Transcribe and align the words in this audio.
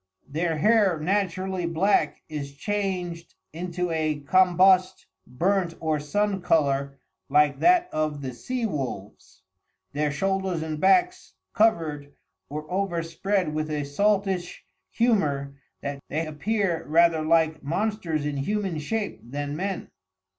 Their 0.27 0.57
hair 0.57 0.99
naturally 0.99 1.67
black 1.67 2.23
is 2.27 2.53
changed 2.55 3.35
into 3.53 3.91
a 3.91 4.21
combust, 4.21 5.05
burnt 5.27 5.75
or 5.79 5.99
Sun 5.99 6.41
colour 6.41 6.97
like 7.29 7.59
that 7.59 7.87
of 7.93 8.23
the 8.23 8.33
Sea 8.33 8.65
Wolves, 8.65 9.43
their 9.93 10.11
shoulders 10.11 10.63
and 10.63 10.81
backs 10.81 11.35
covered, 11.53 12.15
or 12.49 12.63
overspread 12.71 13.53
with 13.53 13.69
a 13.69 13.83
saltish 13.85 14.65
humor 14.89 15.53
that 15.81 15.99
they 16.07 16.25
appear 16.25 16.83
rather 16.87 17.21
like 17.21 17.61
Monsters 17.61 18.25
in 18.25 18.37
humane 18.37 18.79
shape 18.79 19.19
then 19.23 19.55
Men. 19.55 19.91